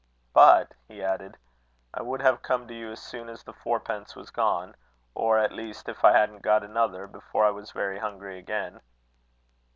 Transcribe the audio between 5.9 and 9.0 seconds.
I hadn't got another before I was very hungry again."